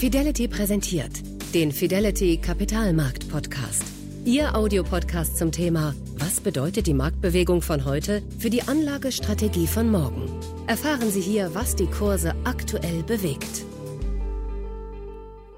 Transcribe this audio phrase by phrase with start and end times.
[0.00, 1.12] Fidelity präsentiert
[1.52, 3.84] den Fidelity Kapitalmarkt Podcast.
[4.24, 10.24] Ihr Audiopodcast zum Thema Was bedeutet die Marktbewegung von heute für die Anlagestrategie von morgen?
[10.66, 13.66] Erfahren Sie hier, was die Kurse aktuell bewegt.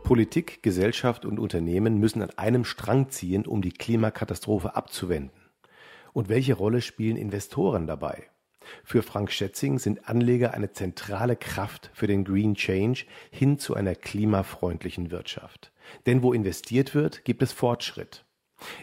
[0.02, 5.40] Politik, Gesellschaft und Unternehmen müssen an einem Strang ziehen, um die Klimakatastrophe abzuwenden.
[6.12, 8.24] Und welche Rolle spielen Investoren dabei?
[8.84, 13.94] Für Frank Schätzing sind Anleger eine zentrale Kraft für den Green Change hin zu einer
[13.94, 15.72] klimafreundlichen Wirtschaft.
[16.06, 18.24] Denn wo investiert wird, gibt es Fortschritt.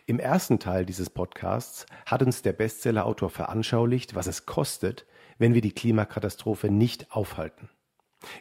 [0.05, 5.05] Im ersten Teil dieses Podcasts hat uns der Bestsellerautor veranschaulicht, was es kostet,
[5.38, 7.69] wenn wir die Klimakatastrophe nicht aufhalten.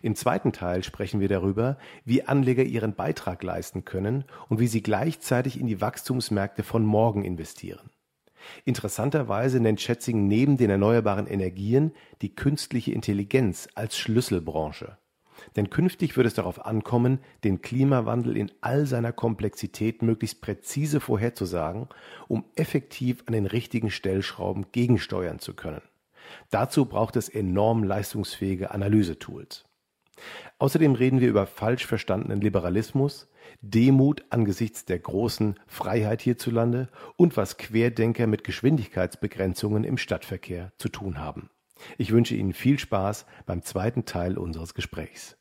[0.03, 4.83] Im zweiten Teil sprechen wir darüber, wie Anleger ihren Beitrag leisten können und wie sie
[4.83, 7.91] gleichzeitig in die Wachstumsmärkte von morgen investieren.
[8.65, 11.93] Interessanterweise nennt Schätzing neben den erneuerbaren Energien
[12.23, 14.97] die künstliche Intelligenz als Schlüsselbranche.
[15.57, 21.89] Denn künftig wird es darauf ankommen, den Klimawandel in all seiner Komplexität möglichst präzise vorherzusagen,
[22.27, 25.83] um effektiv an den richtigen Stellschrauben gegensteuern zu können.
[26.51, 29.65] Dazu braucht es enorm leistungsfähige Analysetools.
[30.59, 33.29] Außerdem reden wir über falsch verstandenen Liberalismus,
[33.61, 41.19] Demut angesichts der großen Freiheit hierzulande und was Querdenker mit Geschwindigkeitsbegrenzungen im Stadtverkehr zu tun
[41.19, 41.51] haben.
[41.97, 45.38] Ich wünsche Ihnen viel Spaß beim zweiten Teil unseres Gesprächs.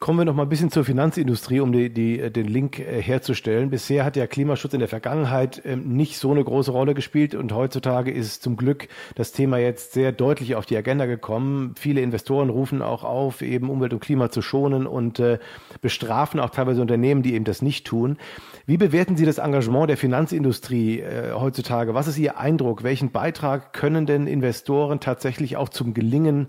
[0.00, 3.02] Kommen wir noch mal ein bisschen zur Finanzindustrie, um die, die, äh, den Link äh,
[3.02, 3.68] herzustellen.
[3.68, 7.52] Bisher hat ja Klimaschutz in der Vergangenheit ähm, nicht so eine große Rolle gespielt und
[7.52, 11.74] heutzutage ist zum Glück das Thema jetzt sehr deutlich auf die Agenda gekommen.
[11.76, 15.40] Viele Investoren rufen auch auf, eben Umwelt und Klima zu schonen und äh,
[15.80, 18.18] bestrafen auch teilweise Unternehmen, die eben das nicht tun.
[18.66, 21.94] Wie bewerten Sie das Engagement der Finanzindustrie heutzutage?
[21.94, 22.82] Was ist Ihr Eindruck?
[22.82, 26.48] Welchen Beitrag können denn Investoren tatsächlich auch zum Gelingen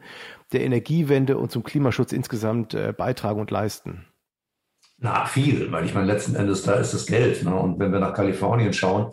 [0.52, 4.06] der Energiewende und zum Klimaschutz insgesamt äh, beitragen und leisten?
[4.98, 7.44] Na, viel, weil ich meine, letzten Endes, da ist das Geld.
[7.44, 7.56] Ne?
[7.56, 9.12] Und wenn wir nach Kalifornien schauen,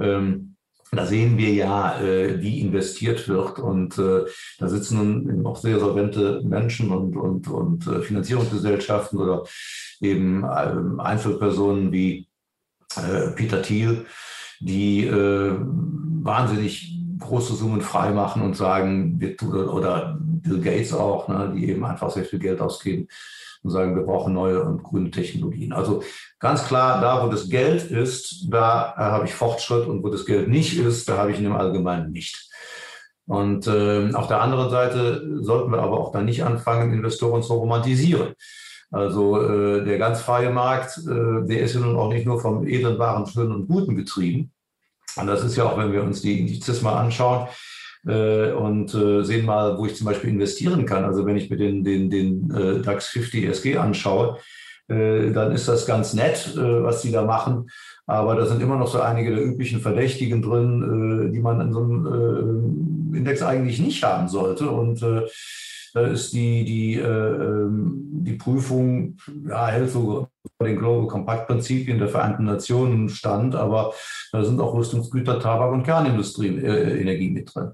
[0.00, 0.56] ähm,
[0.90, 3.58] da sehen wir ja, äh, wie investiert wird.
[3.58, 4.24] Und äh,
[4.58, 9.44] da sitzen nun auch sehr solvente Menschen und, und, und äh, Finanzierungsgesellschaften oder
[10.00, 12.28] eben äh, Einzelpersonen wie
[12.96, 14.06] äh, Peter Thiel,
[14.60, 19.36] die äh, wahnsinnig große Summen freimachen und sagen, wir,
[19.72, 23.08] oder Bill Gates auch, ne, die eben einfach sehr viel Geld ausgeben
[23.62, 25.72] und sagen, wir brauchen neue und grüne Technologien.
[25.72, 26.02] Also
[26.38, 30.48] ganz klar, da wo das Geld ist, da habe ich Fortschritt und wo das Geld
[30.48, 32.48] nicht ist, da habe ich ihn im Allgemeinen nicht.
[33.26, 37.54] Und äh, auf der anderen Seite sollten wir aber auch dann nicht anfangen, Investoren zu
[37.54, 38.34] romantisieren.
[38.90, 42.66] Also äh, der ganz freie Markt, äh, der ist ja nun auch nicht nur vom
[42.66, 44.50] edlen, wahren, schönen und guten getrieben.
[45.16, 47.48] Und das ist ja auch, wenn wir uns die Indizes mal anschauen,
[48.08, 51.04] äh, und äh, sehen mal, wo ich zum Beispiel investieren kann.
[51.04, 54.38] Also wenn ich mir den, den, den äh, DAX 50 ESG anschaue,
[54.88, 57.70] äh, dann ist das ganz nett, äh, was sie da machen.
[58.06, 61.72] Aber da sind immer noch so einige der üblichen Verdächtigen drin, äh, die man in
[61.72, 64.70] so einem Index eigentlich nicht haben sollte.
[64.70, 65.04] Und
[65.94, 69.16] da ist die, die, äh, ähm, die Prüfung,
[69.48, 70.28] ja, hält so
[70.60, 73.94] den Global Compact Prinzipien der Vereinten Nationen stand, aber
[74.32, 77.70] da sind auch Rüstungsgüter, Tabak und Kernindustrie, äh, Energie mit drin.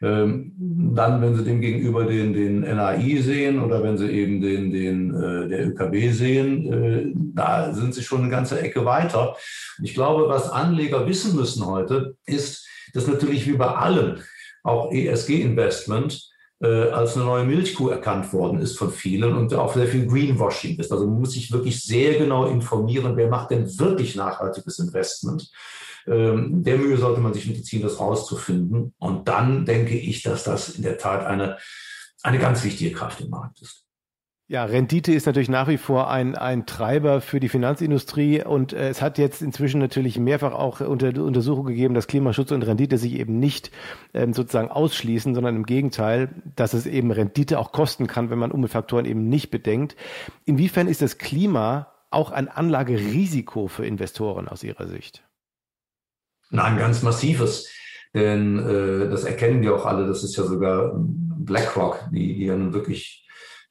[0.00, 0.52] Ähm,
[0.94, 5.14] dann, wenn Sie dem gegenüber den, den NAI sehen oder wenn Sie eben den, den
[5.14, 9.36] äh, der ÖKB sehen, äh, da sind Sie schon eine ganze Ecke weiter.
[9.82, 14.16] Ich glaube, was Anleger wissen müssen heute, ist, dass natürlich wie bei allem,
[14.62, 16.29] auch ESG-Investment,
[16.62, 20.78] äh, als eine neue Milchkuh erkannt worden ist von vielen und auch sehr viel Greenwashing
[20.78, 20.92] ist.
[20.92, 25.50] Also man muss sich wirklich sehr genau informieren, wer macht denn wirklich nachhaltiges Investment.
[26.06, 28.94] Ähm, der Mühe sollte man sich unterziehen, das rauszufinden.
[28.98, 31.58] Und dann denke ich, dass das in der Tat eine,
[32.22, 33.84] eine ganz wichtige Kraft im Markt ist.
[34.50, 38.88] Ja, Rendite ist natürlich nach wie vor ein, ein Treiber für die Finanzindustrie und äh,
[38.88, 43.12] es hat jetzt inzwischen natürlich mehrfach auch unter, Untersuchungen gegeben, dass Klimaschutz und Rendite sich
[43.12, 43.70] eben nicht
[44.12, 48.50] ähm, sozusagen ausschließen, sondern im Gegenteil, dass es eben Rendite auch kosten kann, wenn man
[48.50, 49.94] Umweltfaktoren eben nicht bedenkt.
[50.46, 55.22] Inwiefern ist das Klima auch ein Anlagerisiko für Investoren aus Ihrer Sicht?
[56.50, 57.72] Nein, ganz massives.
[58.14, 60.08] Denn äh, das erkennen die auch alle.
[60.08, 63.19] Das ist ja sogar BlackRock, die, die nun wirklich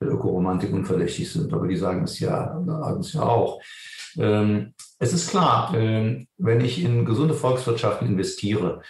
[0.01, 3.61] der Ökoromantik unverdächtig sind, aber die sagen es ja, sagen es ja auch.
[4.17, 8.81] Ähm, es ist klar, ähm, wenn ich in gesunde Volkswirtschaften investiere,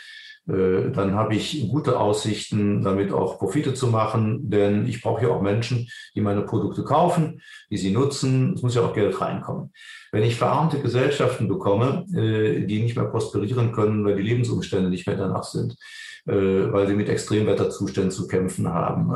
[0.49, 5.41] dann habe ich gute Aussichten, damit auch Profite zu machen, denn ich brauche ja auch
[5.41, 8.53] Menschen, die meine Produkte kaufen, die sie nutzen.
[8.53, 9.71] Es muss ja auch Geld reinkommen.
[10.11, 15.05] Wenn ich verarmte Gesellschaften bekomme, äh, die nicht mehr prosperieren können, weil die Lebensumstände nicht
[15.05, 15.75] mehr danach sind,
[16.25, 19.09] äh, weil sie mit Extremwetterzuständen zu kämpfen haben,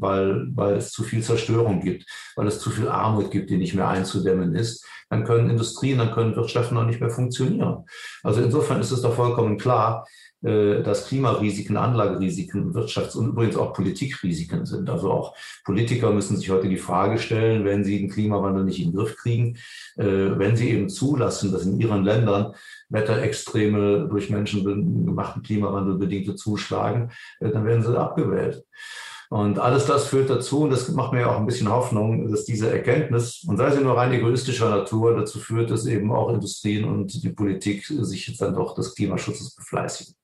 [0.00, 2.06] weil, weil es zu viel Zerstörung gibt,
[2.36, 6.12] weil es zu viel Armut gibt, die nicht mehr einzudämmen ist, dann können Industrien, dann
[6.12, 7.84] können Wirtschaften noch nicht mehr funktionieren.
[8.22, 13.74] Also insofern ist es doch vollkommen klar, äh, dass Klimarisiken, Anlagerisiken, Wirtschafts- und übrigens auch
[13.74, 14.88] Politikrisiken sind.
[14.88, 18.90] Also auch Politiker müssen sich heute die Frage stellen, wenn sie den Klimawandel nicht in
[18.90, 19.56] den Griff kriegen,
[19.96, 22.54] äh, wenn sie eben zulassen, dass in ihren Ländern
[22.88, 27.10] Wetterextreme durch menschengemachten Klimawandel bedingte zuschlagen,
[27.40, 28.64] äh, dann werden sie abgewählt.
[29.30, 32.44] Und alles das führt dazu, und das macht mir ja auch ein bisschen Hoffnung, dass
[32.46, 36.84] diese Erkenntnis, und sei sie nur rein egoistischer Natur, dazu führt, dass eben auch Industrien
[36.84, 40.14] und die Politik sich jetzt dann doch des Klimaschutzes befleißigen.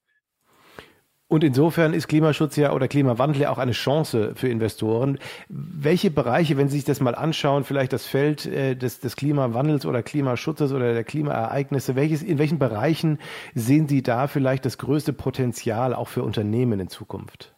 [1.29, 5.19] Und insofern ist Klimaschutz ja oder Klimawandel ja auch eine Chance für Investoren.
[5.49, 9.87] Welche Bereiche, wenn Sie sich das mal anschauen, vielleicht das Feld äh, des, des Klimawandels
[9.87, 13.19] oder Klimaschutzes oder der Klimaereignisse, welches, in welchen Bereichen
[13.55, 17.57] sehen Sie da vielleicht das größte Potenzial auch für Unternehmen in Zukunft?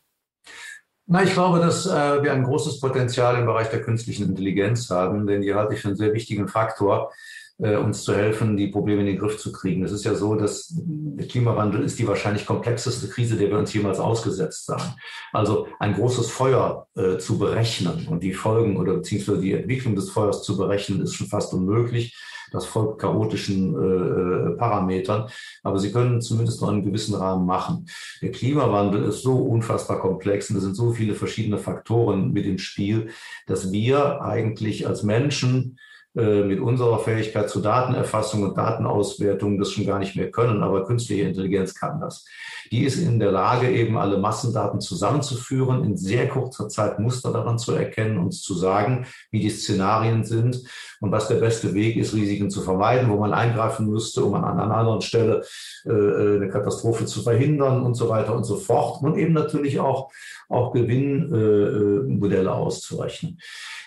[1.06, 5.26] Na, ich glaube, dass äh, wir ein großes Potenzial im Bereich der künstlichen Intelligenz haben,
[5.26, 7.12] denn die halte ich für einen sehr wichtigen Faktor
[7.58, 9.84] äh, uns zu helfen, die Probleme in den Griff zu kriegen.
[9.84, 13.72] Es ist ja so, dass der Klimawandel ist die wahrscheinlich komplexeste Krise, der wir uns
[13.72, 14.94] jemals ausgesetzt haben.
[15.32, 20.10] Also ein großes Feuer äh, zu berechnen und die Folgen oder beziehungsweise die Entwicklung des
[20.10, 22.16] Feuers zu berechnen, ist schon fast unmöglich.
[22.50, 25.28] Das folgt chaotischen äh, Parametern,
[25.62, 27.86] aber sie können zumindest noch einen gewissen Rahmen machen.
[28.22, 32.56] Der Klimawandel ist so unfassbar komplex und es sind so viele verschiedene Faktoren mit im
[32.56, 33.10] Spiel,
[33.46, 35.87] dass wir eigentlich als Menschen äh,
[36.18, 41.22] mit unserer Fähigkeit zur Datenerfassung und Datenauswertung das schon gar nicht mehr können, aber künstliche
[41.22, 42.24] Intelligenz kann das.
[42.70, 47.58] Die ist in der Lage, eben alle Massendaten zusammenzuführen, in sehr kurzer Zeit Muster daran
[47.58, 50.62] zu erkennen, uns zu sagen, wie die Szenarien sind
[51.00, 54.44] und was der beste Weg ist, Risiken zu vermeiden, wo man eingreifen müsste, um an
[54.44, 55.44] einer anderen Stelle
[55.86, 59.02] äh, äh, eine Katastrophe zu verhindern und so weiter und so fort.
[59.02, 60.10] Und eben natürlich auch,
[60.48, 63.38] auch Gewinnmodelle auszurechnen.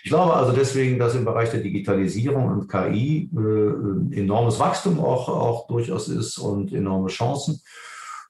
[0.04, 5.30] Ich glaube also deswegen, dass im Bereich der Digitalisierung und KI äh, enormes Wachstum auch,
[5.30, 7.62] auch durchaus ist und enorme Chancen.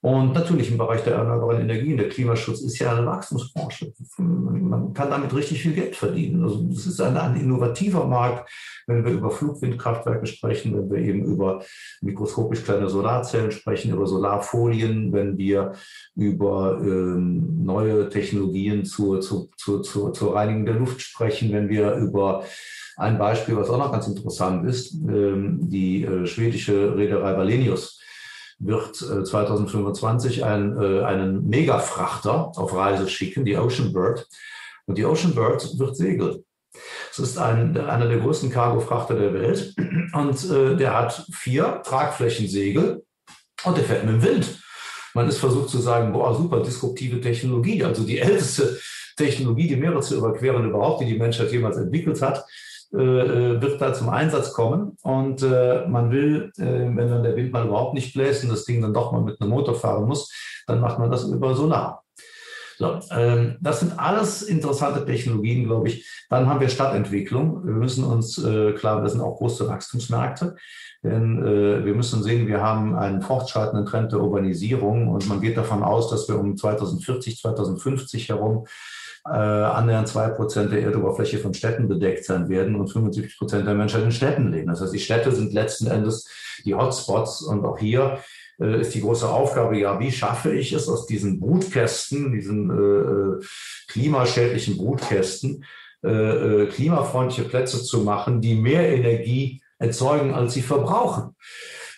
[0.02, 1.96] Und natürlich im Bereich der erneuerbaren Energien.
[1.96, 3.94] Der Klimaschutz ist ja eine Wachstumsbranche.
[4.18, 6.44] Man kann damit richtig viel Geld verdienen.
[6.44, 8.50] Also es ist ein, ein innovativer Markt,
[8.88, 11.64] wenn wir über Flugwindkraftwerke sprechen, wenn wir eben über
[12.02, 15.74] mikroskopisch kleine Solarzellen sprechen, über Solarfolien, wenn wir
[16.16, 21.94] über ähm, neue Technologien zur, zur, zur, zur, zur Reinigung der Luft sprechen, wenn wir
[21.94, 22.44] über
[22.98, 28.01] ein Beispiel, was auch noch ganz interessant ist, ähm, die äh, schwedische Reederei Valenius
[28.64, 34.28] wird 2025 äh, ein, äh, einen Megafrachter auf Reise schicken, die Ocean Bird.
[34.86, 36.44] Und die Ocean Bird wird segeln.
[37.12, 39.76] Es ist ein, einer der größten Cargofrachter der Welt
[40.14, 43.04] und äh, der hat vier Tragflächensegel
[43.64, 44.62] und der fährt mit dem Wind.
[45.14, 48.80] Man ist versucht zu sagen, boah, super, disruptive Technologie, also die älteste
[49.18, 52.46] Technologie, die Meere zu überqueren überhaupt, die die Menschheit jemals entwickelt hat.
[52.94, 54.98] Äh, äh, wird da zum Einsatz kommen.
[55.02, 58.82] Und äh, man will, wenn dann der Wind mal überhaupt nicht bläst und das Ding
[58.82, 60.32] dann doch mal mit einem Motor fahren muss,
[60.68, 62.04] dann macht man das über Solar.
[62.78, 66.10] So, ähm, das sind alles interessante Technologien, glaube ich.
[66.30, 67.66] Dann haben wir Stadtentwicklung.
[67.66, 70.56] Wir müssen uns äh, klar, das sind auch große Wachstumsmärkte.
[71.04, 75.58] Denn äh, wir müssen sehen, wir haben einen fortschreitenden Trend der Urbanisierung und man geht
[75.58, 78.66] davon aus, dass wir um 2040, 2050 herum
[79.26, 83.76] äh, annähernd zwei Prozent der Erdoberfläche von Städten bedeckt sein werden und 75 Prozent der
[83.76, 84.68] Menschen in Städten leben.
[84.68, 86.28] Das heißt, die Städte sind letzten Endes
[86.66, 88.20] die Hotspots und auch hier
[88.60, 92.74] äh, ist die große Aufgabe, ja, wie schaffe ich es aus diesen Brutkästen, diesen äh,
[92.74, 93.46] äh
[93.88, 95.66] klimaschädlichen Brutkästen,
[96.04, 101.36] äh, äh, klimafreundliche Plätze zu machen, die mehr Energie erzeugen, als sie verbrauchen.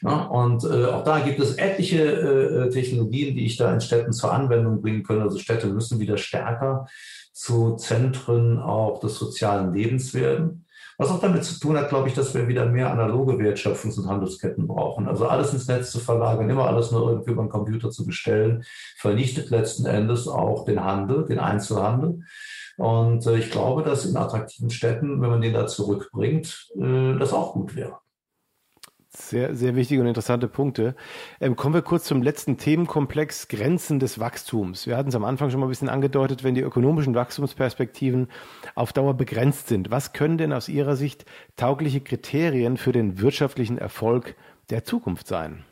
[0.03, 4.33] Und äh, auch da gibt es etliche äh, Technologien, die ich da in Städten zur
[4.33, 5.21] Anwendung bringen kann.
[5.21, 6.87] Also Städte müssen wieder stärker
[7.31, 10.65] zu Zentren auch des sozialen Lebens werden.
[10.97, 14.07] Was auch damit zu tun hat, glaube ich, dass wir wieder mehr analoge Wertschöpfungs- und
[14.07, 15.07] Handelsketten brauchen.
[15.07, 18.63] Also alles ins Netz zu verlagern, immer alles nur irgendwie über den Computer zu bestellen,
[18.97, 22.21] vernichtet letzten Endes auch den Handel, den Einzelhandel.
[22.77, 27.33] Und äh, ich glaube, dass in attraktiven Städten, wenn man den da zurückbringt, äh, das
[27.33, 28.02] auch gut wäre.
[29.15, 30.95] Sehr, sehr wichtige und interessante Punkte.
[31.39, 34.87] Ähm, kommen wir kurz zum letzten Themenkomplex Grenzen des Wachstums.
[34.87, 38.27] Wir hatten es am Anfang schon mal ein bisschen angedeutet, wenn die ökonomischen Wachstumsperspektiven
[38.73, 39.91] auf Dauer begrenzt sind.
[39.91, 41.25] Was können denn aus Ihrer Sicht
[41.57, 44.35] taugliche Kriterien für den wirtschaftlichen Erfolg
[44.71, 45.63] der Zukunft sein?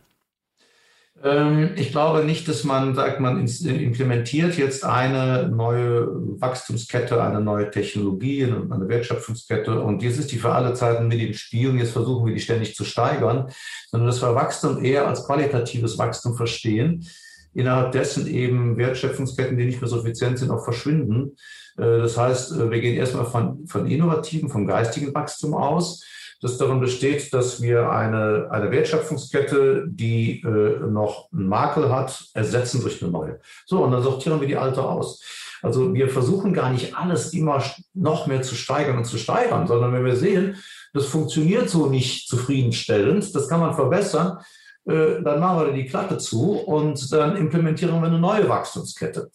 [1.24, 6.08] Ähm, ich glaube nicht, dass man sagt, man implementiert jetzt eine neue
[6.40, 11.34] Wachstumskette, eine neue Technologie, eine Wertschöpfungskette und jetzt ist die für alle Zeiten mit im
[11.34, 13.51] Spiel und jetzt versuchen wir die ständig zu steigern,
[13.90, 17.06] sondern dass wir Wachstum eher als qualitatives Wachstum verstehen,
[17.54, 21.36] innerhalb dessen eben Wertschöpfungsketten, die nicht mehr so effizient sind, auch verschwinden.
[21.78, 26.04] Äh, das heißt, äh, wir gehen erstmal von, von innovativen, vom geistigen Wachstum aus
[26.41, 32.81] das darin besteht, dass wir eine, eine Wertschöpfungskette, die äh, noch einen Makel hat, ersetzen
[32.81, 33.39] durch eine neue.
[33.65, 35.24] So, und dann sortieren wir die alte aus.
[35.62, 39.93] Also wir versuchen gar nicht alles immer noch mehr zu steigern und zu steigern, sondern
[39.93, 40.57] wenn wir sehen,
[40.93, 44.39] das funktioniert so nicht zufriedenstellend, das kann man verbessern,
[44.86, 49.29] äh, dann machen wir die Klappe zu und dann implementieren wir eine neue Wachstumskette.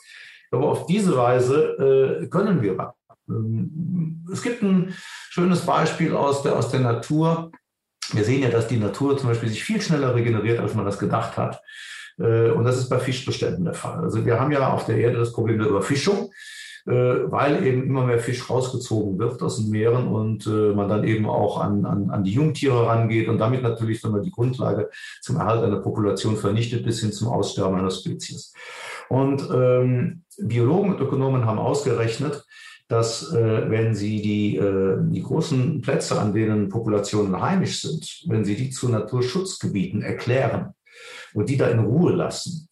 [0.51, 2.89] Aber auf diese Weise äh, können wir ähm,
[4.33, 4.95] es gibt ein
[5.31, 7.51] schönes Beispiel aus der, aus der Natur.
[8.13, 10.99] Wir sehen ja, dass die Natur zum Beispiel sich viel schneller regeneriert, als man das
[10.99, 11.61] gedacht hat.
[12.19, 14.01] Äh, und das ist bei Fischbeständen der Fall.
[14.01, 16.31] Also wir haben ja auf der Erde das Problem der Überfischung,
[16.87, 21.05] äh, weil eben immer mehr Fisch rausgezogen wird aus den Meeren und äh, man dann
[21.05, 24.91] eben auch an, an, an die Jungtiere rangeht und damit natürlich dann die Grundlage
[25.21, 28.53] zum Erhalt einer Population vernichtet bis hin zum Aussterben einer Spezies.
[29.09, 32.45] Und ähm, Biologen und Ökonomen haben ausgerechnet,
[32.89, 38.45] dass äh, wenn Sie die, äh, die großen Plätze, an denen Populationen heimisch sind, wenn
[38.45, 40.75] Sie die zu Naturschutzgebieten erklären
[41.35, 42.69] und die da in Ruhe lassen,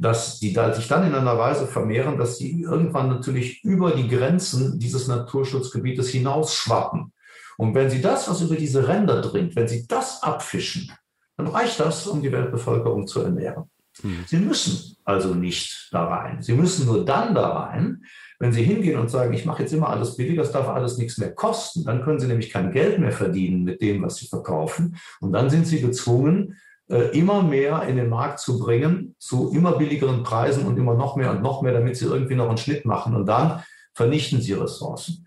[0.00, 4.08] dass die da sich dann in einer Weise vermehren, dass sie irgendwann natürlich über die
[4.08, 7.12] Grenzen dieses Naturschutzgebietes hinausschwappen.
[7.58, 10.90] Und wenn Sie das, was über diese Ränder dringt, wenn Sie das abfischen,
[11.36, 13.64] dann reicht das, um die Weltbevölkerung zu ernähren.
[14.02, 14.24] Mhm.
[14.26, 16.42] Sie müssen also nicht da rein.
[16.42, 18.04] Sie müssen nur dann da rein,
[18.38, 21.18] wenn Sie hingehen und sagen, ich mache jetzt immer alles billiger, es darf alles nichts
[21.18, 24.96] mehr kosten, dann können Sie nämlich kein Geld mehr verdienen mit dem, was Sie verkaufen.
[25.20, 26.56] Und dann sind Sie gezwungen,
[26.88, 31.16] äh, immer mehr in den Markt zu bringen, zu immer billigeren Preisen und immer noch
[31.16, 33.14] mehr und noch mehr, damit Sie irgendwie noch einen Schnitt machen.
[33.14, 33.62] Und dann
[33.94, 35.26] vernichten Sie Ressourcen.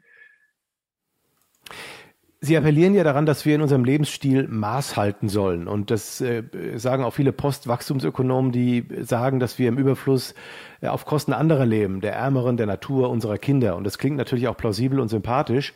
[2.46, 5.66] Sie appellieren ja daran, dass wir in unserem Lebensstil Maß halten sollen.
[5.66, 6.44] Und das äh,
[6.76, 10.36] sagen auch viele Postwachstumsökonomen, die sagen, dass wir im Überfluss
[10.82, 13.78] äh, auf Kosten anderer leben, der Ärmeren, der Natur, unserer Kinder.
[13.78, 15.74] Und das klingt natürlich auch plausibel und sympathisch.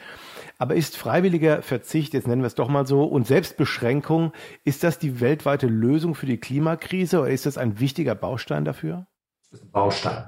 [0.57, 4.33] Aber ist freiwilliger Verzicht, jetzt nennen wir es doch mal so, und Selbstbeschränkung,
[4.65, 9.07] ist das die weltweite Lösung für die Klimakrise oder ist das ein wichtiger Baustein dafür?
[9.71, 10.27] Baustein.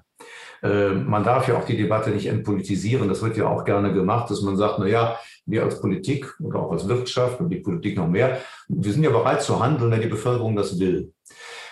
[0.63, 3.09] Äh, man darf ja auch die Debatte nicht entpolitisieren.
[3.09, 5.17] Das wird ja auch gerne gemacht, dass man sagt, na ja,
[5.49, 9.09] wir als Politik oder auch als Wirtschaft und die Politik noch mehr, wir sind ja
[9.09, 11.11] bereit zu handeln, wenn die Bevölkerung das will.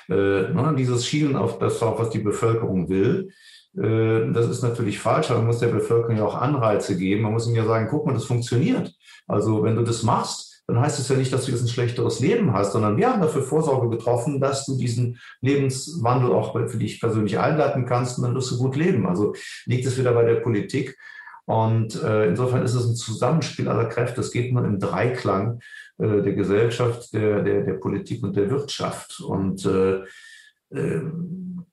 [0.09, 3.29] Äh, ne, dieses Schielen auf das, was die Bevölkerung will,
[3.77, 7.23] äh, das ist natürlich falsch, aber man muss der Bevölkerung ja auch Anreize geben.
[7.23, 8.93] Man muss ihnen ja sagen, guck mal, das funktioniert.
[9.27, 12.19] Also wenn du das machst, dann heißt es ja nicht, dass du jetzt ein schlechteres
[12.19, 16.99] Leben hast, sondern wir haben dafür Vorsorge getroffen, dass du diesen Lebenswandel auch für dich
[16.99, 19.07] persönlich einleiten kannst und dann wirst du gut leben.
[19.07, 19.33] Also
[19.65, 20.97] liegt es wieder bei der Politik,
[21.47, 24.19] und äh, insofern ist es ein Zusammenspiel aller Kräfte.
[24.19, 25.61] Es geht nur im Dreiklang
[25.97, 29.21] äh, der Gesellschaft, der, der, der Politik und der Wirtschaft.
[29.21, 30.01] Und äh,
[30.71, 31.01] äh,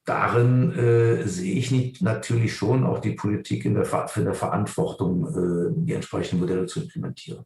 [0.05, 5.27] darin äh, sehe ich nicht, natürlich schon auch die Politik in der, in der Verantwortung,
[5.27, 7.45] äh, die entsprechenden Modelle zu implementieren.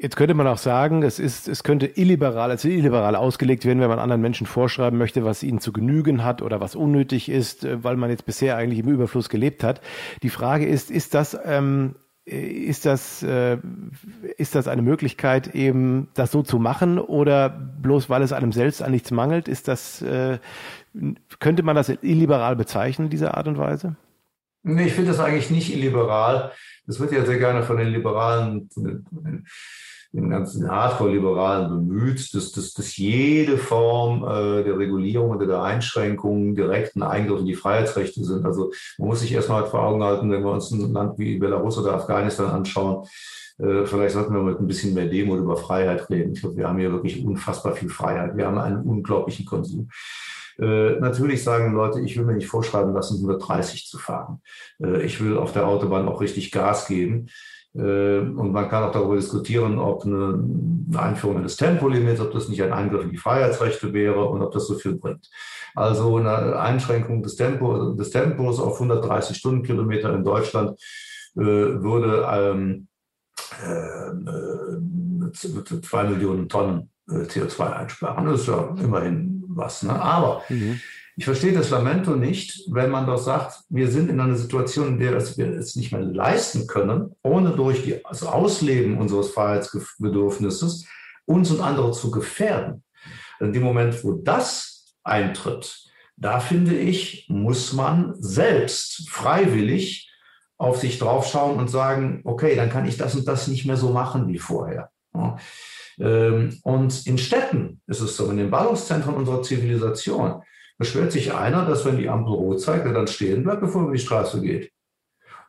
[0.00, 3.88] Jetzt könnte man auch sagen, es ist, es könnte illiberal, also illiberal ausgelegt werden, wenn
[3.88, 7.82] man anderen Menschen vorschreiben möchte, was ihnen zu genügen hat oder was unnötig ist, äh,
[7.82, 9.80] weil man jetzt bisher eigentlich im Überfluss gelebt hat.
[10.22, 13.58] Die Frage ist, ist das, ähm, ist das, äh,
[14.36, 18.82] ist das eine Möglichkeit, eben das so zu machen oder bloß weil es einem selbst
[18.82, 19.48] an nichts mangelt?
[19.48, 20.38] Ist das, äh,
[21.40, 23.96] könnte man das illiberal bezeichnen, diese Art und Weise?
[24.62, 26.52] Nee, ich finde das eigentlich nicht illiberal.
[26.86, 29.46] Das wird ja sehr gerne von den Liberalen, von den,
[30.12, 36.54] den ganzen Hardcore-Liberalen bemüht, dass, dass, dass jede Form äh, der Regulierung oder der Einschränkungen
[36.54, 38.44] direkt ein Eingriff in die Freiheitsrechte sind.
[38.44, 41.78] Also man muss sich erstmal vor Augen halten, wenn wir uns ein Land wie Belarus
[41.78, 43.06] oder Afghanistan anschauen,
[43.58, 46.32] äh, vielleicht sollten wir mit ein bisschen mehr Demo über Freiheit reden.
[46.32, 48.36] Ich glaube, wir haben hier wirklich unfassbar viel Freiheit.
[48.36, 49.90] Wir haben einen unglaublichen Konsum.
[50.60, 54.42] Äh, natürlich sagen Leute, ich will mir nicht vorschreiben lassen, 130 zu fahren.
[54.82, 57.28] Äh, ich will auf der Autobahn auch richtig Gas geben.
[57.74, 60.42] Äh, und man kann auch darüber diskutieren, ob eine
[60.96, 64.66] Einführung eines Tempolimits, ob das nicht ein Eingriff in die Freiheitsrechte wäre und ob das
[64.66, 65.28] so viel bringt.
[65.74, 70.80] Also eine Einschränkung des, Tempo, des Tempos auf 130 Stundenkilometer in Deutschland
[71.36, 72.88] äh, würde ähm,
[73.62, 78.26] äh, zwei Millionen Tonnen CO2 einsparen.
[78.26, 79.82] Das ist ja immerhin was.
[79.82, 80.00] Ne?
[80.00, 80.80] Aber mhm.
[81.18, 84.98] Ich verstehe das Lamento nicht, wenn man doch sagt, wir sind in einer Situation, in
[85.00, 90.86] der wir es nicht mehr leisten können, ohne durch das also Ausleben unseres Freiheitsbedürfnisses
[91.26, 92.84] uns und andere zu gefährden.
[93.40, 100.08] In dem Moment, wo das eintritt, da finde ich, muss man selbst freiwillig
[100.56, 103.90] auf sich draufschauen und sagen, okay, dann kann ich das und das nicht mehr so
[103.90, 104.92] machen wie vorher.
[106.00, 110.42] Ähm, und in Städten ist es so, in den Ballungszentren unserer Zivilisation
[110.78, 113.84] beschwert sich einer, dass wenn die Ampel rot zeigt, er dann stehen bleibt, bevor er
[113.86, 114.70] über die Straße geht.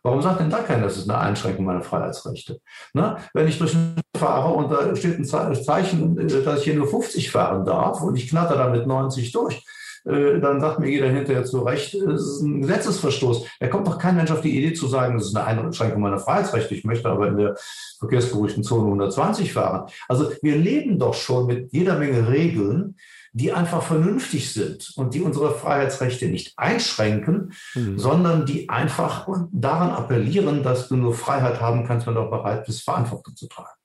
[0.02, 2.62] Warum sagt denn da keiner, das ist eine Einschränkung meiner Freiheitsrechte?
[2.94, 3.18] Ne?
[3.34, 6.88] Wenn ich durch den fahre und da steht ein Zeichen, äh, dass ich hier nur
[6.88, 9.64] 50 fahren darf und ich knatter damit 90 durch,
[10.06, 13.46] äh, dann sagt mir jeder hinterher zu Recht, es ist ein Gesetzesverstoß.
[13.60, 16.20] Da kommt doch kein Mensch auf die Idee zu sagen, das ist eine Einschränkung meiner
[16.20, 16.76] Freiheitsrechte.
[16.76, 17.56] Ich möchte aber in der
[18.00, 19.90] verkehrsberuhigten Zone 120 fahren.
[20.08, 22.96] Also wir leben doch schon mit jeder Menge Regeln,
[23.32, 28.00] die einfach vernünftig sind und die unsere Freiheitsrechte nicht einschränken, mhm.
[28.00, 32.66] sondern die einfach daran appellieren, dass du nur Freiheit haben kannst, wenn du auch bereit
[32.66, 33.79] bist, Verantwortung zu tragen.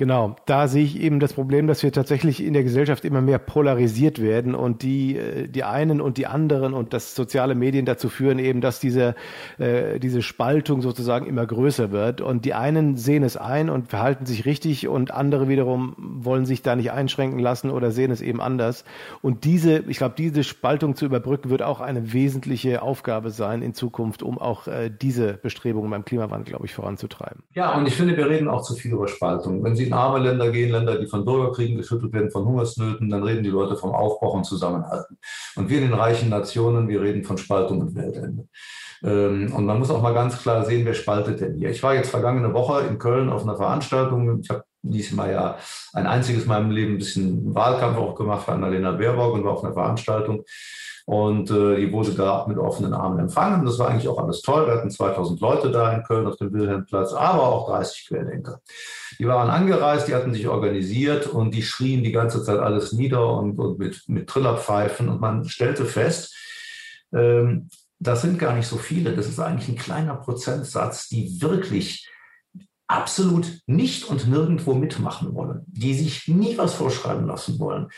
[0.00, 3.38] Genau, da sehe ich eben das Problem, dass wir tatsächlich in der Gesellschaft immer mehr
[3.38, 8.08] polarisiert werden und die, äh, die einen und die anderen und dass soziale Medien dazu
[8.08, 9.14] führen eben, dass diese,
[9.58, 14.24] äh, diese Spaltung sozusagen immer größer wird und die einen sehen es ein und verhalten
[14.24, 18.40] sich richtig und andere wiederum wollen sich da nicht einschränken lassen oder sehen es eben
[18.40, 18.86] anders.
[19.20, 23.74] Und diese, ich glaube, diese Spaltung zu überbrücken wird auch eine wesentliche Aufgabe sein in
[23.74, 27.42] Zukunft, um auch äh, diese Bestrebungen beim Klimawandel, glaube ich, voranzutreiben.
[27.52, 29.62] Ja, und ich finde, wir reden auch zu viel über Spaltung.
[29.62, 33.24] Wenn Sie in arme Länder gehen, Länder, die von Bürgerkriegen geschüttelt werden, von Hungersnöten, dann
[33.24, 35.18] reden die Leute vom Aufbau und Zusammenhalten.
[35.56, 38.46] Und wir in den reichen Nationen, wir reden von Spaltung und Weltende.
[39.02, 41.70] Ähm, und man muss auch mal ganz klar sehen, wer spaltet denn hier.
[41.70, 44.40] Ich war jetzt vergangene Woche in Köln auf einer Veranstaltung.
[44.40, 45.58] Ich habe diesmal ja
[45.92, 49.52] ein einziges Mal im Leben ein bisschen Wahlkampf auch gemacht für Annalena Baerbock und war
[49.52, 50.44] auf einer Veranstaltung.
[51.06, 53.64] Und äh, die wurde da mit offenen Armen empfangen.
[53.64, 54.66] Das war eigentlich auch alles toll.
[54.66, 58.60] Wir hatten 2000 Leute da in Köln auf dem Wilhelmplatz, aber auch 30 Querdenker.
[59.18, 63.32] Die waren angereist, die hatten sich organisiert und die schrien die ganze Zeit alles nieder
[63.34, 65.08] und, und mit, mit Trillerpfeifen.
[65.08, 66.34] Und man stellte fest,
[67.12, 67.68] ähm,
[67.98, 69.14] das sind gar nicht so viele.
[69.14, 72.09] Das ist eigentlich ein kleiner Prozentsatz, die wirklich
[72.90, 77.88] absolut nicht und nirgendwo mitmachen wollen, die sich nie was vorschreiben lassen wollen,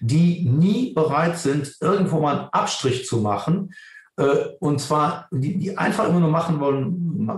[0.00, 3.72] die nie bereit sind, irgendwo mal einen Abstrich zu machen.
[4.16, 7.28] Äh, und zwar, die, die einfach immer nur machen wollen,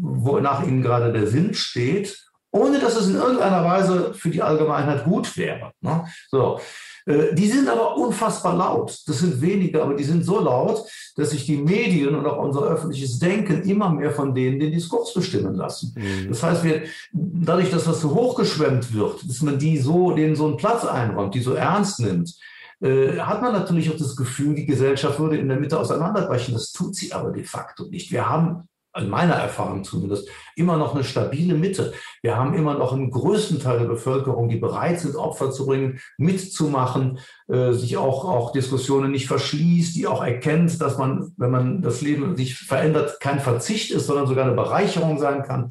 [0.00, 5.04] wonach ihnen gerade der Sinn steht, ohne dass es in irgendeiner Weise für die Allgemeinheit
[5.04, 5.72] gut wäre.
[5.80, 6.06] Ne?
[6.30, 6.60] So.
[7.08, 8.98] Äh, die sind aber unfassbar laut.
[9.06, 10.84] Das sind wenige, aber die sind so laut,
[11.16, 15.14] dass sich die Medien und auch unser öffentliches Denken immer mehr von denen den Diskurs
[15.14, 15.94] bestimmen lassen.
[15.96, 16.28] Mhm.
[16.28, 20.46] Das heißt, wir, dadurch, dass das so hochgeschwemmt wird, dass man die so, denen so
[20.46, 22.34] einen Platz einräumt, die so ernst nimmt,
[22.80, 26.52] äh, hat man natürlich auch das Gefühl, die Gesellschaft würde in der Mitte auseinanderbrechen.
[26.52, 28.12] Das tut sie aber de facto nicht.
[28.12, 28.68] Wir haben
[28.98, 31.92] in meiner Erfahrung zumindest, immer noch eine stabile Mitte.
[32.22, 36.00] Wir haben immer noch einen größten Teil der Bevölkerung, die bereit sind, Opfer zu bringen,
[36.16, 41.82] mitzumachen, äh, sich auch, auch Diskussionen nicht verschließt, die auch erkennt, dass man, wenn man
[41.82, 45.70] das Leben sich verändert, kein Verzicht ist, sondern sogar eine Bereicherung sein kann.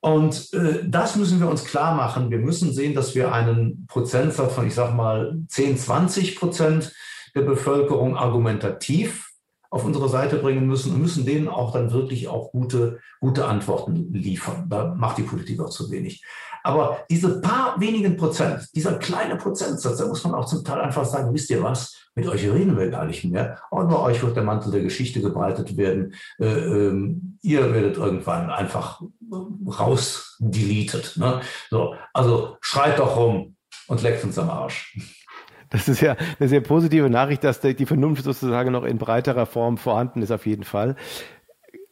[0.00, 2.30] Und äh, das müssen wir uns klar machen.
[2.30, 6.92] Wir müssen sehen, dass wir einen Prozentsatz von, ich sag mal, 10, 20 Prozent
[7.34, 9.27] der Bevölkerung argumentativ
[9.70, 14.12] auf unsere Seite bringen müssen und müssen denen auch dann wirklich auch gute, gute Antworten
[14.12, 14.66] liefern.
[14.68, 16.24] Da macht die Politik auch zu wenig.
[16.64, 21.04] Aber diese paar wenigen Prozent, dieser kleine Prozentsatz, da muss man auch zum Teil einfach
[21.04, 23.60] sagen, wisst ihr was, mit euch reden wir gar nicht mehr.
[23.70, 26.14] Und bei euch wird der Mantel der Geschichte gebreitet werden.
[26.38, 29.00] Äh, ähm, ihr werdet irgendwann einfach
[29.66, 31.16] rausdeletet.
[31.16, 31.40] Ne?
[31.70, 34.98] So, also schreit doch rum und leckt uns am Arsch.
[35.70, 39.76] Das ist ja eine sehr positive Nachricht, dass die Vernunft sozusagen noch in breiterer Form
[39.76, 40.96] vorhanden ist, auf jeden Fall.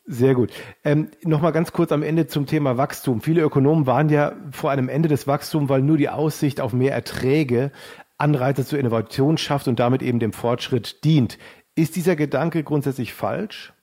[0.07, 0.53] Sehr gut.
[0.85, 3.21] Ähm, Nochmal ganz kurz am Ende zum Thema Wachstum.
[3.21, 6.93] Viele Ökonomen waren ja vor einem Ende des Wachstums, weil nur die Aussicht auf mehr
[6.93, 7.73] Erträge
[8.19, 11.39] Anreize zur Innovation schafft und damit eben dem Fortschritt dient.
[11.75, 13.75] Ist dieser Gedanke grundsätzlich falsch?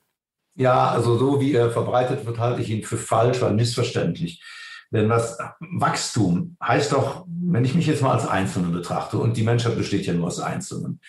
[0.56, 4.41] Ja, also so wie er verbreitet wird, halte ich ihn für falsch, weil missverständlich.
[4.93, 9.43] Denn was Wachstum heißt doch, wenn ich mich jetzt mal als Einzelne betrachte, und die
[9.43, 11.01] Menschheit besteht ja nur aus Einzelnen.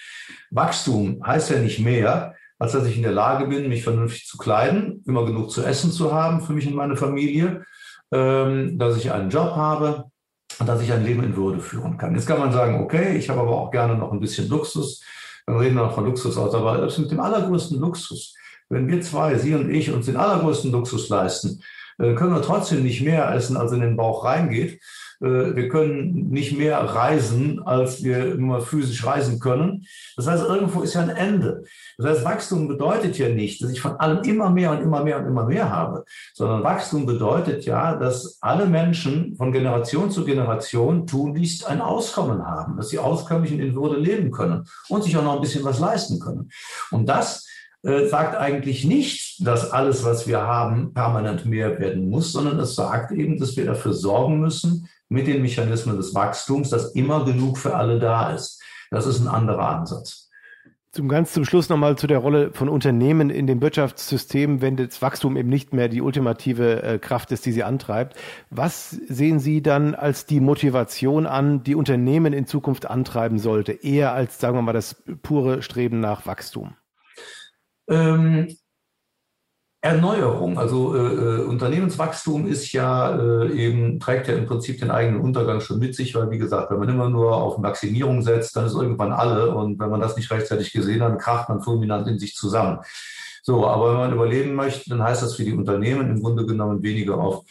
[0.50, 4.38] Wachstum heißt ja nicht mehr, als dass ich in der Lage bin, mich vernünftig zu
[4.38, 7.64] kleiden, immer genug zu essen zu haben für mich und meine Familie,
[8.10, 10.04] ähm, dass ich einen Job habe
[10.58, 12.14] und dass ich ein Leben in Würde führen kann.
[12.14, 15.02] Jetzt kann man sagen, okay, ich habe aber auch gerne noch ein bisschen Luxus.
[15.46, 18.34] Dann reden wir noch von Luxus aus, aber das mit dem allergrößten Luxus.
[18.70, 21.60] Wenn wir zwei, Sie und ich, uns den allergrößten Luxus leisten,
[21.98, 24.80] können wir trotzdem nicht mehr essen, als in den Bauch reingeht,
[25.20, 29.86] Äh, wir können nicht mehr reisen, als wir immer physisch reisen können.
[30.16, 31.64] Das heißt, irgendwo ist ja ein Ende.
[31.98, 35.18] Das heißt, Wachstum bedeutet ja nicht, dass ich von allem immer mehr und immer mehr
[35.18, 36.04] und immer mehr habe,
[36.34, 42.76] sondern Wachstum bedeutet ja, dass alle Menschen von Generation zu Generation tunlichst ein Auskommen haben,
[42.76, 45.78] dass sie auskömmlich und in Würde leben können und sich auch noch ein bisschen was
[45.78, 46.50] leisten können.
[46.90, 47.46] Und das
[47.84, 52.74] äh, sagt eigentlich nicht, dass alles, was wir haben, permanent mehr werden muss, sondern es
[52.74, 57.58] sagt eben, dass wir dafür sorgen müssen, mit den Mechanismen des Wachstums, dass immer genug
[57.58, 58.62] für alle da ist.
[58.90, 60.30] Das ist ein anderer Ansatz.
[60.92, 65.02] Zum ganz zum Schluss nochmal zu der Rolle von Unternehmen in dem Wirtschaftssystem, wenn das
[65.02, 68.16] Wachstum eben nicht mehr die ultimative äh, Kraft ist, die sie antreibt.
[68.48, 74.12] Was sehen Sie dann als die Motivation an, die Unternehmen in Zukunft antreiben sollte, eher
[74.12, 76.76] als, sagen wir mal, das pure Streben nach Wachstum?
[77.88, 78.48] Ähm,
[79.84, 85.20] Erneuerung, also äh, äh, Unternehmenswachstum ist ja äh, eben, trägt ja im Prinzip den eigenen
[85.20, 88.64] Untergang schon mit sich, weil wie gesagt, wenn man immer nur auf Maximierung setzt, dann
[88.64, 92.18] ist irgendwann alle und wenn man das nicht rechtzeitig gesehen hat, kracht man fulminant in
[92.18, 92.78] sich zusammen.
[93.42, 96.82] So, aber wenn man überleben möchte, dann heißt das für die Unternehmen im Grunde genommen
[96.82, 97.44] weniger auf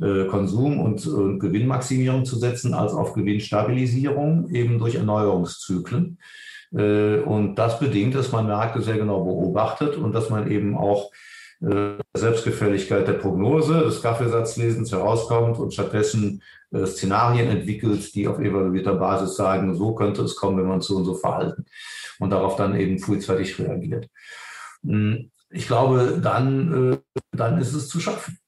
[0.00, 6.18] äh, Konsum und, und Gewinnmaximierung zu setzen, als auf Gewinnstabilisierung, eben durch Erneuerungszyklen.
[6.76, 11.10] Äh, und das bedingt, dass man Märkte sehr genau beobachtet und dass man eben auch
[11.60, 18.94] äh, Selbstgefälligkeit der Prognose des Kaffeesatzlesens herauskommt und stattdessen äh, Szenarien entwickelt, die auf evaluierter
[18.94, 21.64] Basis sagen, so könnte es kommen, wenn man so und so verhalten
[22.18, 24.08] und darauf dann eben frühzeitig reagiert.
[24.82, 26.98] Hm, ich glaube, dann,
[27.30, 28.38] dann ist es zu schaffen.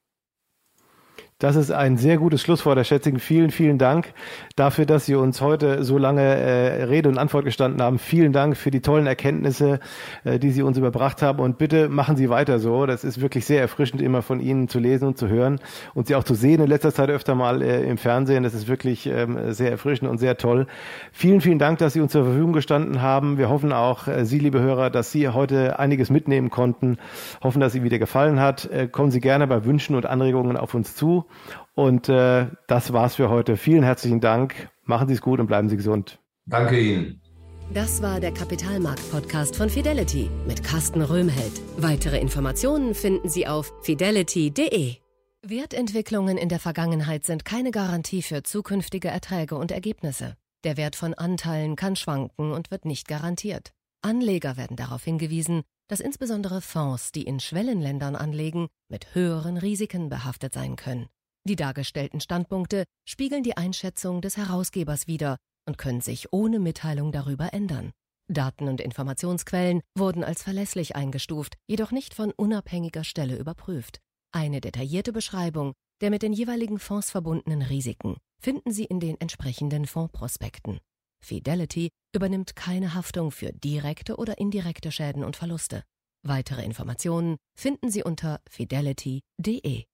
[1.38, 3.18] Das ist ein sehr gutes Schlusswort, Herr Schätzing.
[3.18, 4.14] Vielen, vielen Dank
[4.56, 7.98] dafür, dass Sie uns heute so lange äh, Rede und Antwort gestanden haben.
[7.98, 9.80] Vielen Dank für die tollen Erkenntnisse,
[10.24, 11.40] äh, die Sie uns überbracht haben.
[11.40, 12.86] Und bitte machen Sie weiter so.
[12.86, 15.60] Das ist wirklich sehr erfrischend, immer von Ihnen zu lesen und zu hören
[15.92, 18.42] und Sie auch zu sehen in letzter Zeit öfter mal äh, im Fernsehen.
[18.42, 20.66] Das ist wirklich ähm, sehr erfrischend und sehr toll.
[21.12, 23.36] Vielen, vielen Dank, dass Sie uns zur Verfügung gestanden haben.
[23.36, 26.96] Wir hoffen auch, äh, Sie, liebe Hörer, dass Sie heute einiges mitnehmen konnten.
[27.44, 28.70] Hoffen, dass Ihnen wieder gefallen hat.
[28.70, 31.25] Äh, kommen Sie gerne bei Wünschen und Anregungen auf uns zu.
[31.74, 33.56] Und äh, das war's für heute.
[33.56, 34.70] Vielen herzlichen Dank.
[34.84, 36.20] Machen Sie es gut und bleiben Sie gesund.
[36.46, 37.20] Danke Ihnen.
[37.74, 41.60] Das war der Kapitalmarkt-Podcast von Fidelity mit Carsten Röhmheld.
[41.76, 44.96] Weitere Informationen finden Sie auf fidelity.de.
[45.42, 50.36] Wertentwicklungen in der Vergangenheit sind keine Garantie für zukünftige Erträge und Ergebnisse.
[50.64, 53.72] Der Wert von Anteilen kann schwanken und wird nicht garantiert.
[54.02, 60.54] Anleger werden darauf hingewiesen, dass insbesondere Fonds, die in Schwellenländern anlegen, mit höheren Risiken behaftet
[60.54, 61.08] sein können.
[61.46, 67.52] Die dargestellten Standpunkte spiegeln die Einschätzung des Herausgebers wider und können sich ohne Mitteilung darüber
[67.52, 67.92] ändern.
[68.28, 74.00] Daten und Informationsquellen wurden als verlässlich eingestuft, jedoch nicht von unabhängiger Stelle überprüft.
[74.32, 79.86] Eine detaillierte Beschreibung der mit den jeweiligen Fonds verbundenen Risiken finden Sie in den entsprechenden
[79.86, 80.78] Fondsprospekten.
[81.24, 85.82] Fidelity übernimmt keine Haftung für direkte oder indirekte Schäden und Verluste.
[86.22, 89.84] Weitere Informationen finden Sie unter fidelity.de.